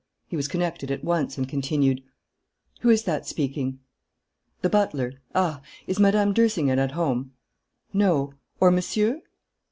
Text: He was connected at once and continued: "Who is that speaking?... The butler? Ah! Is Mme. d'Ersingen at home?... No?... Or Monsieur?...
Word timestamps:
He 0.29 0.35
was 0.35 0.47
connected 0.47 0.89
at 0.89 1.03
once 1.03 1.37
and 1.37 1.47
continued: 1.47 2.01
"Who 2.79 2.89
is 2.89 3.03
that 3.03 3.27
speaking?... 3.27 3.81
The 4.63 4.69
butler? 4.69 5.21
Ah! 5.35 5.61
Is 5.85 5.99
Mme. 5.99 6.31
d'Ersingen 6.31 6.79
at 6.79 6.93
home?... 6.93 7.33
No?... 7.93 8.33
Or 8.59 8.71
Monsieur?... 8.71 9.21